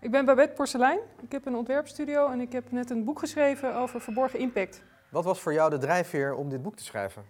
[0.00, 0.98] Ik ben Babette Porcelein.
[1.22, 4.82] Ik heb een ontwerpstudio en ik heb net een boek geschreven over verborgen impact.
[5.08, 7.24] Wat was voor jou de drijfveer om dit boek te schrijven?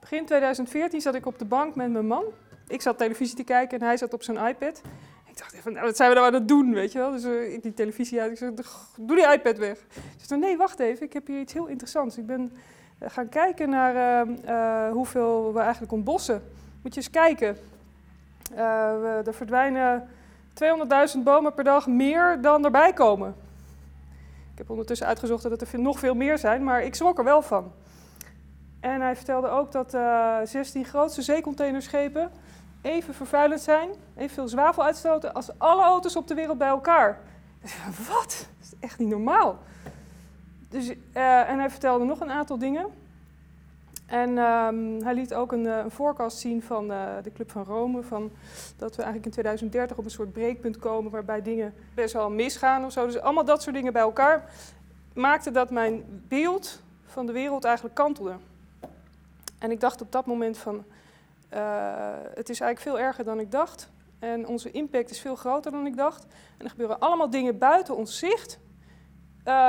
[0.00, 2.24] Begin 2014 zat ik op de bank met mijn man.
[2.68, 4.82] Ik zat televisie te kijken en hij zat op zijn iPad.
[5.24, 7.10] Ik dacht even, nou, wat zijn we nou aan het doen, weet je wel?
[7.10, 8.54] Dus uh, ik die televisie uit, ik zei,
[8.96, 9.78] doe die iPad weg.
[9.94, 12.18] Ik zei, nee, wacht even, ik heb hier iets heel interessants.
[12.18, 12.52] Ik ben
[13.02, 16.42] uh, gaan kijken naar uh, hoeveel we eigenlijk ontbossen.
[16.82, 17.56] Moet je eens kijken.
[18.54, 20.08] We, er verdwijnen
[20.54, 23.34] 200.000 bomen per dag meer dan erbij komen.
[24.52, 27.42] Ik heb ondertussen uitgezocht dat er nog veel meer zijn, maar ik schrok er wel
[27.42, 27.72] van.
[28.80, 32.30] En hij vertelde ook dat uh, 16 grootste zeecontainerschepen
[32.82, 37.18] even vervuilend zijn, evenveel zwavel uitstoten als alle auto's op de wereld bij elkaar.
[38.08, 38.48] Wat?
[38.58, 39.58] Dat is echt niet normaal.
[40.68, 42.86] Dus, uh, en hij vertelde nog een aantal dingen.
[44.12, 48.02] En um, hij liet ook een, een forecast zien van uh, de Club van Rome.
[48.02, 48.30] Van
[48.76, 52.84] dat we eigenlijk in 2030 op een soort breekpunt komen waarbij dingen best wel misgaan
[52.84, 53.06] of zo.
[53.06, 54.50] Dus allemaal dat soort dingen bij elkaar
[55.14, 58.34] maakte dat mijn beeld van de wereld eigenlijk kantelde.
[59.58, 60.84] En ik dacht op dat moment van,
[61.54, 61.60] uh,
[62.34, 63.90] het is eigenlijk veel erger dan ik dacht.
[64.18, 66.26] En onze impact is veel groter dan ik dacht.
[66.58, 68.58] En er gebeuren allemaal dingen buiten ons zicht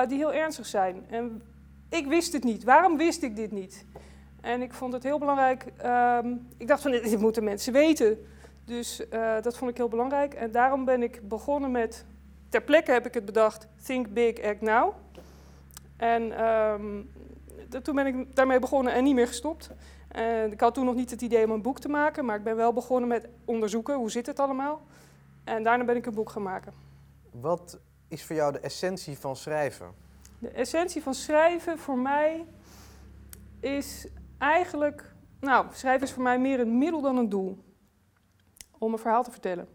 [0.07, 1.05] die heel ernstig zijn.
[1.09, 1.41] En
[1.89, 2.63] ik wist het niet.
[2.63, 3.85] Waarom wist ik dit niet?
[4.43, 5.65] En ik vond het heel belangrijk.
[5.85, 8.25] Um, ik dacht van dit moeten mensen weten.
[8.65, 10.33] Dus uh, dat vond ik heel belangrijk.
[10.33, 12.05] En daarom ben ik begonnen met.
[12.49, 14.93] Ter plekke heb ik het bedacht: Think Big, Act Now.
[15.97, 17.11] En um,
[17.83, 19.69] toen ben ik daarmee begonnen en niet meer gestopt.
[20.07, 22.43] En ik had toen nog niet het idee om een boek te maken, maar ik
[22.43, 24.81] ben wel begonnen met onderzoeken hoe zit het allemaal.
[25.43, 26.73] En daarna ben ik een boek gaan maken.
[27.31, 29.87] Wat is voor jou de essentie van schrijven?
[30.39, 32.45] De essentie van schrijven voor mij
[33.59, 34.07] is
[34.43, 37.57] eigenlijk, nou, schrijven is voor mij meer een middel dan een doel
[38.77, 39.67] om een verhaal te vertellen.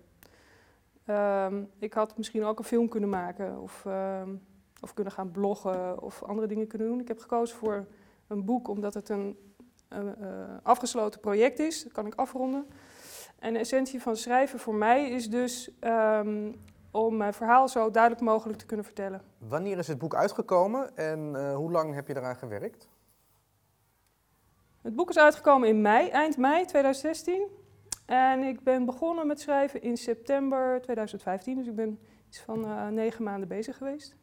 [1.06, 4.46] Um, ik had misschien ook een film kunnen maken of, um,
[4.80, 7.00] of kunnen gaan bloggen of andere dingen kunnen doen.
[7.00, 7.86] Ik heb gekozen voor
[8.26, 9.38] een boek omdat het een,
[9.92, 10.00] uh,
[10.62, 11.82] afgesloten project is.
[11.82, 12.66] Dat kan ik afronden.
[13.38, 16.54] En de essentie van schrijven voor mij is dus um,
[16.90, 19.22] om mijn verhaal zo duidelijk mogelijk te kunnen vertellen.
[19.38, 22.88] Wanneer is het boek uitgekomen en uh, hoe lang heb je eraan gewerkt?
[24.88, 27.46] Het boek is uitgekomen in mei, eind mei 2016.
[28.06, 31.56] En ik ben begonnen met schrijven in september 2015.
[31.56, 34.10] Dus ik ben iets van uh, negen maanden bezig geweest.
[34.10, 34.16] Er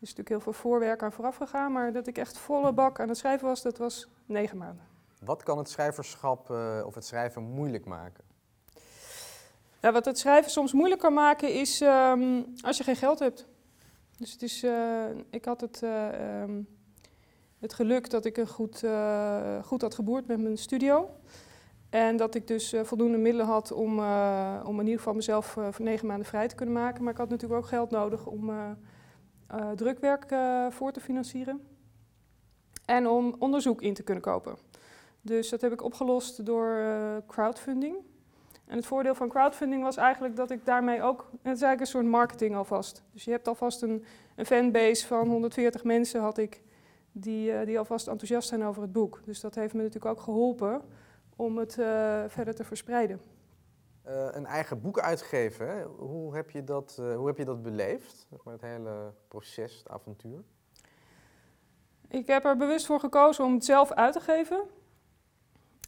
[0.00, 1.72] is natuurlijk heel veel voorwerk aan vooraf gegaan.
[1.72, 4.84] Maar dat ik echt volle bak aan het schrijven was, dat was negen maanden.
[5.24, 8.24] Wat kan het schrijverschap uh, of het schrijven moeilijk maken?
[9.80, 13.46] Ja, wat het schrijven soms moeilijk kan maken is um, als je geen geld hebt.
[14.18, 15.82] Dus het is, uh, ik had het...
[15.82, 16.75] Um,
[17.58, 21.10] het geluk dat ik een goed, uh, goed had geboerd met mijn studio.
[21.90, 25.46] En dat ik dus uh, voldoende middelen had om, uh, om in ieder geval mezelf
[25.46, 27.02] voor negen maanden vrij te kunnen maken.
[27.02, 28.50] Maar ik had natuurlijk ook geld nodig om
[29.74, 30.34] drukwerk
[30.70, 31.66] voor te financieren.
[32.84, 34.56] En om onderzoek in te kunnen kopen.
[35.20, 36.84] Dus dat heb ik opgelost door
[37.26, 37.96] crowdfunding.
[38.66, 41.20] En het voordeel van crowdfunding was eigenlijk dat ik daarmee ook...
[41.30, 43.02] Het is eigenlijk een soort marketing alvast.
[43.12, 44.04] Dus je hebt alvast een,
[44.36, 46.62] een fanbase van 140 mensen had ik
[47.18, 49.20] die, uh, die alvast enthousiast zijn over het boek.
[49.24, 50.82] Dus dat heeft me natuurlijk ook geholpen
[51.36, 53.20] om het uh, verder te verspreiden.
[54.06, 55.84] Uh, een eigen boek uitgeven, hè?
[55.84, 58.28] Hoe, heb je dat, hoe heb je dat beleefd?
[58.44, 60.42] Het hele proces, het avontuur?
[62.08, 64.60] Ik heb er bewust voor gekozen om het zelf uit te geven.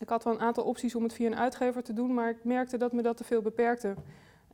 [0.00, 2.44] Ik had wel een aantal opties om het via een uitgever te doen, maar ik
[2.44, 3.94] merkte dat me dat te veel beperkte.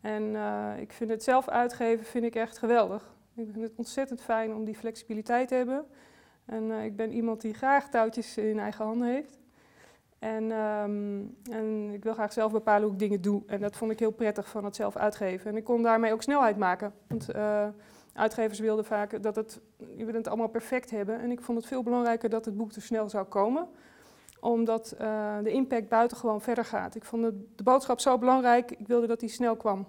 [0.01, 0.37] En
[0.81, 3.15] ik vind het zelf uitgeven vind ik echt geweldig.
[3.35, 5.87] Ik vind het ontzettend fijn om die flexibiliteit te hebben.
[6.45, 9.39] En uh, ik ben iemand die graag touwtjes in eigen handen heeft.
[10.19, 13.43] En, um, en, ik wil graag zelf bepalen hoe ik dingen doe.
[13.47, 15.51] En dat vond ik heel prettig van het zelf uitgeven.
[15.51, 16.93] En ik kon daarmee ook snelheid maken.
[17.07, 17.67] Want uh,
[18.13, 19.61] uitgevers wilden vaak dat het,
[19.97, 21.21] je het allemaal perfect hebben.
[21.21, 23.69] En ik vond het veel belangrijker dat het boek er snel zou komen.
[24.41, 26.95] Omdat uh, de impact buitengewoon verder gaat.
[26.95, 29.87] Ik vond de, de boodschap zo belangrijk, ik wilde dat die snel kwam.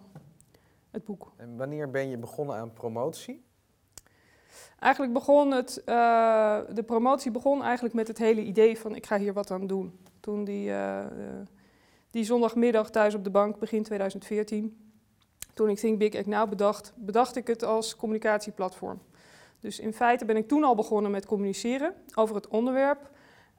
[0.92, 1.32] Het boek.
[1.36, 3.45] En wanneer ben je begonnen aan promotie?
[4.80, 9.18] Eigenlijk begon het, uh, de promotie begon eigenlijk met het hele idee van ik ga
[9.18, 10.00] hier wat aan doen.
[10.20, 11.06] Toen die, uh, uh,
[12.12, 14.78] die zondagmiddag thuis op de bank, begin 2014,
[15.54, 19.02] toen ik Think Big Act Now bedacht, bedacht ik het als communicatieplatform.
[19.60, 23.10] Dus in feite ben ik toen al begonnen met communiceren over het onderwerp.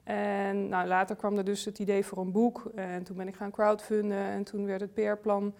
[0.03, 3.35] En nou, later kwam er dus het idee voor een boek en toen ben ik
[3.35, 5.53] gaan crowdfunden en toen werd het PR-plan,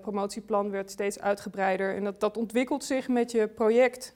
[0.00, 1.94] promotieplan werd steeds uitgebreider.
[1.94, 4.14] En dat, dat ontwikkelt zich met je project.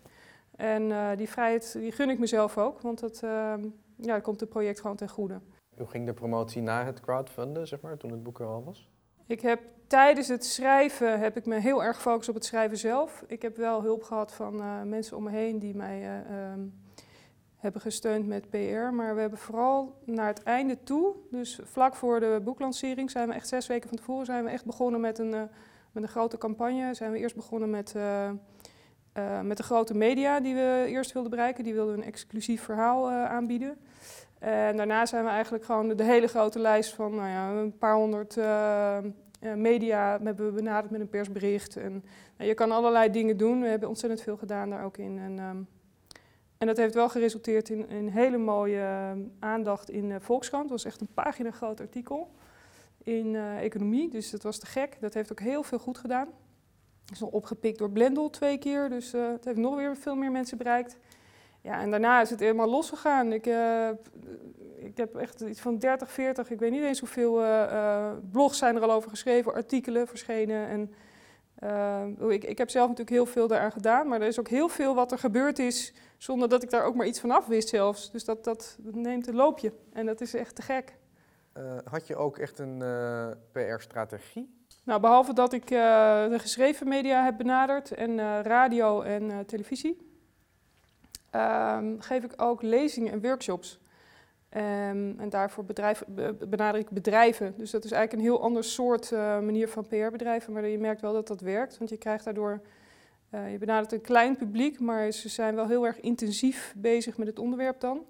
[0.56, 3.54] En uh, die vrijheid die gun ik mezelf ook, want dat, uh,
[3.96, 5.40] ja, komt het project gewoon ten goede.
[5.76, 8.90] Hoe ging de promotie na het crowdfunden, zeg maar, toen het boek er al was?
[9.26, 13.24] Ik heb tijdens het schrijven heb ik me heel erg gefocust op het schrijven zelf.
[13.26, 16.82] Ik heb wel hulp gehad van uh, mensen om me heen die mij uh, um,
[17.56, 18.92] hebben gesteund met PR.
[18.92, 23.34] Maar we hebben vooral naar het einde toe, dus vlak voor de boeklancering, zijn we
[23.34, 25.30] echt zes weken van tevoren zijn we echt begonnen met een,
[25.92, 26.94] met een grote campagne.
[26.94, 27.94] Zijn we eerst begonnen met,
[29.42, 31.64] met de grote media die we eerst wilden bereiken.
[31.64, 33.78] Die wilden een exclusief verhaal aanbieden.
[34.44, 37.94] En daarna zijn we eigenlijk gewoon de, hele grote lijst van nou ja, een paar
[37.94, 38.98] honderd uh,
[39.54, 41.76] media hebben we benaderd met een persbericht.
[41.76, 42.04] En
[42.36, 43.60] nou, je kan allerlei dingen doen.
[43.60, 45.18] We hebben ontzettend veel gedaan daar ook in.
[45.18, 45.68] En, um,
[46.58, 50.62] en dat heeft wel geresulteerd in een hele mooie aandacht in Volkskrant.
[50.62, 52.30] Dat was echt een pagina groot artikel
[53.02, 54.10] in economie.
[54.10, 54.96] Dus dat was te gek.
[55.00, 56.28] Dat heeft ook heel veel goed gedaan.
[57.12, 58.88] Is nog opgepikt door Blendel twee keer.
[58.88, 60.96] Dus het heeft nog weer veel meer mensen bereikt.
[61.64, 63.32] Ja, en daarna is het helemaal losgegaan.
[63.32, 63.88] Ik, uh,
[64.76, 68.76] ik heb echt iets van 30, 40, ik weet niet eens hoeveel uh, blogs zijn
[68.76, 70.68] er al over geschreven, artikelen verschenen.
[70.68, 70.94] En,
[72.28, 74.94] ik, ik heb zelf natuurlijk heel veel daaraan gedaan, maar er is ook heel veel
[74.94, 78.10] wat er gebeurd is zonder dat ik daar ook maar iets van af wist zelfs.
[78.10, 80.96] Dus dat, dat, dat neemt een loopje en dat is echt te gek.
[81.84, 82.82] had je ook echt een
[83.52, 84.63] PR-strategie?
[84.84, 90.12] Nou, behalve dat ik de geschreven media heb benaderd en radio en televisie
[91.34, 93.80] um, geef ik ook lezingen en workshops.
[94.56, 95.64] Um, en daarvoor
[96.48, 97.54] benader ik bedrijven.
[97.56, 99.10] Dus dat is eigenlijk een heel ander soort
[99.42, 100.52] manier van PR-bedrijven.
[100.52, 101.78] Maar je merkt wel dat dat werkt.
[101.78, 102.60] Want je krijgt daardoor.
[103.50, 107.38] Je benadert een klein publiek, maar ze zijn wel heel erg intensief bezig met het
[107.38, 108.04] onderwerp dan.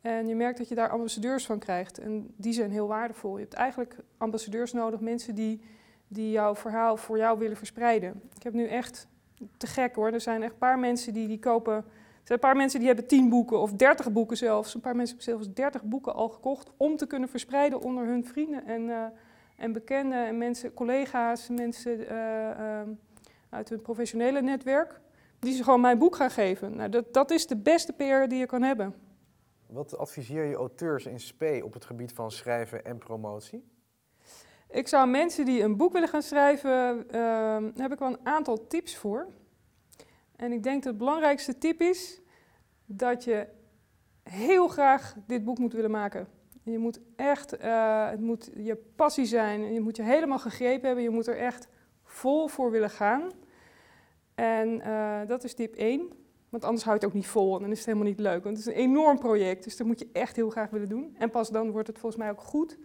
[0.00, 1.98] En je merkt dat je daar ambassadeurs van krijgt.
[1.98, 3.36] En die zijn heel waardevol.
[3.36, 5.60] Je hebt eigenlijk ambassadeurs nodig, mensen die,
[6.12, 8.22] die jouw verhaal voor jou willen verspreiden.
[8.36, 9.06] Ik heb nu echt
[9.56, 10.12] te gek hoor.
[10.12, 11.84] Er zijn echt een paar mensen die, die kopen
[12.22, 14.74] er zijn een paar mensen die hebben tien boeken of dertig boeken zelfs.
[14.74, 18.24] Een paar mensen hebben zelfs dertig boeken al gekocht om te kunnen verspreiden onder hun
[18.24, 19.04] vrienden en, uh,
[19.56, 22.80] en bekenden en mensen, collega's, mensen uh,
[23.48, 25.00] uit hun professionele netwerk.
[25.38, 26.76] Die ze gewoon mijn boek gaan geven.
[26.76, 28.94] Nou, dat, dat is de beste PR die je kan hebben.
[29.66, 33.64] Wat adviseer je auteurs in SP op het gebied van schrijven en promotie?
[34.72, 38.66] Ik zou mensen die een boek willen gaan schrijven, uh, heb ik wel een aantal
[38.66, 39.26] tips voor.
[40.36, 42.20] En ik denk dat het belangrijkste tip is
[42.86, 43.46] dat je
[44.22, 46.28] heel graag dit boek moet willen maken.
[46.62, 49.72] Je moet echt, uh, het moet je passie zijn.
[49.72, 51.04] Je moet je helemaal gegrepen hebben.
[51.04, 51.68] Je moet er echt
[52.04, 53.30] vol voor willen gaan.
[54.34, 56.12] En uh, dat is tip 1.
[56.48, 58.44] Want anders houdt het ook niet vol en dan is het helemaal niet leuk.
[58.44, 61.14] Want het is een enorm project, dus dat moet je echt heel graag willen doen.
[61.18, 62.78] En pas dan wordt het volgens mij ook goed.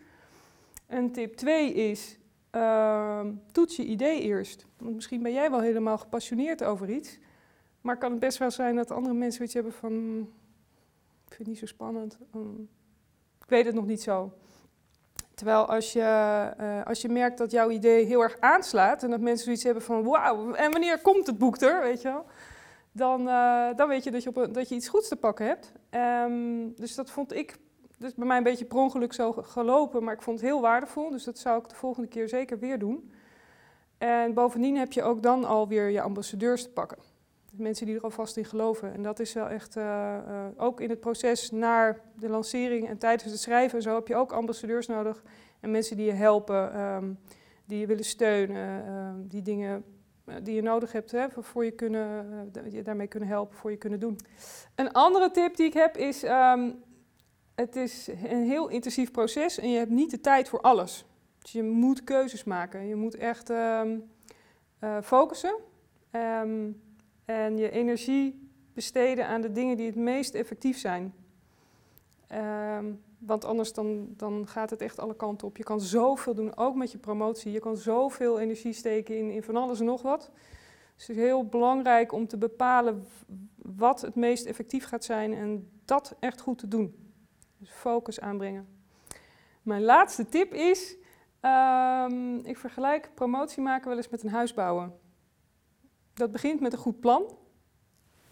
[0.88, 2.18] En tip 2 is,
[2.52, 4.66] uh, toets je idee eerst.
[4.78, 7.20] Want misschien ben jij wel helemaal gepassioneerd over iets.
[7.82, 9.94] Maar kan het best wel zijn dat andere mensen iets hebben van...
[11.26, 12.18] Ik vind het niet zo spannend.
[12.36, 12.70] Um,
[13.42, 14.34] ik weet het nog niet zo.
[15.34, 16.00] Terwijl als je,
[16.60, 19.04] uh, als je merkt dat jouw idee heel erg aanslaat...
[19.04, 20.04] en dat mensen zoiets hebben van...
[20.04, 22.26] wauw, en wanneer komt het boek er, weet je wel?
[22.92, 25.72] Dan, uh, dan weet je dat je, op dat je iets goeds te pakken hebt.
[25.92, 27.58] Um, dus dat vond ik...
[27.98, 31.10] Dus bij mij een beetje per ongeluk zo gelopen, maar ik vond het heel waardevol.
[31.10, 33.12] Dus dat zou ik de volgende keer zeker weer doen.
[33.98, 36.98] En bovendien heb je ook dan alweer je ambassadeurs te pakken
[37.60, 38.94] mensen die er alvast in geloven.
[38.94, 42.98] En dat is wel echt, uh, uh, ook in het proces naar de lancering en
[42.98, 45.24] tijdens het schrijven, zo heb je ook ambassadeurs nodig
[45.60, 47.20] en mensen die je helpen, um,
[47.66, 49.84] die je willen steunen, um, die dingen
[50.26, 53.78] uh, die je nodig hebt hè, voor je kunnen, je daarmee kunnen helpen, voor je
[53.78, 54.20] kunnen doen.
[54.76, 56.84] Een andere tip die ik heb is, um,
[57.58, 61.06] het is een heel intensief proces en je hebt niet de tijd voor alles.
[61.42, 63.52] Dus je moet keuzes maken, je moet echt
[65.02, 65.56] focussen.
[66.12, 66.82] Um,
[67.26, 71.14] en je energie besteden aan de dingen die het meest effectief zijn.
[72.78, 75.58] Um, want anders dan, dan gaat het echt alle kanten op.
[75.58, 77.52] Je kan zoveel doen, ook met je promotie.
[77.52, 80.32] Je kan zoveel energie steken in, in van alles en nog wat.
[80.96, 83.08] Dus het is heel belangrijk om te bepalen
[83.56, 87.07] wat het meest effectief gaat zijn en dat echt goed te doen.
[87.58, 88.68] Dus focus aanbrengen.
[89.62, 90.96] Mijn laatste tip is,
[91.42, 95.00] um, ik vergelijk promotie maken wel eens met een huis bouwen.
[96.14, 97.38] Dat begint met een goed plan.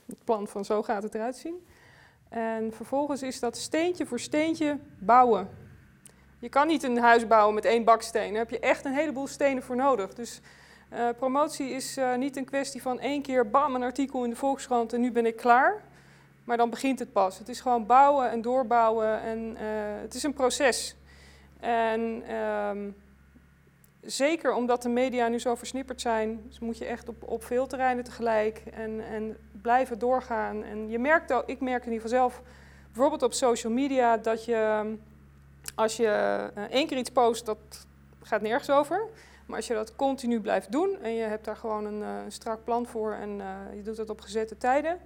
[0.05, 1.65] Het plan van zo gaat het eruit zien.
[2.29, 5.50] En vervolgens is dat steentje voor steentje bouwen.
[6.39, 8.29] Je kan niet een huis bouwen met één baksteen.
[8.29, 10.13] Daar heb je echt een heleboel stenen voor nodig.
[10.13, 10.41] Dus
[10.94, 14.36] uh, promotie is uh, niet een kwestie van één keer bam een artikel in de
[14.36, 15.84] Volkskrant en nu ben ik klaar.
[16.45, 17.37] Maar dan begint het pas.
[17.37, 19.57] Het is gewoon bouwen en doorbouwen en uh,
[20.01, 20.95] het is een proces.
[21.59, 22.89] En ehm,
[24.01, 27.67] zeker omdat de media nu zo versnipperd zijn, dus moet je echt op, op veel
[27.67, 30.63] terreinen tegelijk en, en blijven doorgaan.
[30.63, 32.41] En je merkt ook, ik merk in ieder geval zelf,
[32.87, 34.93] bijvoorbeeld op social media, dat je
[35.75, 37.87] als je uh, één keer iets post, dat
[38.21, 39.05] gaat nergens over.
[39.45, 42.63] Maar als je dat continu blijft doen en je hebt daar gewoon een, uh, strak
[42.63, 43.29] plan voor en
[43.75, 44.99] je doet dat op gezette tijden,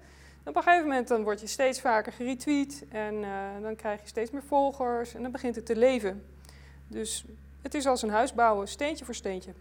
[0.44, 3.22] op een gegeven moment dan word je steeds vaker geretweet en
[3.62, 6.26] dan krijg je steeds meer volgers en dan begint het te leven.
[6.88, 7.26] Dus
[7.62, 9.52] het is als een huis bouwen, steentje voor steentje.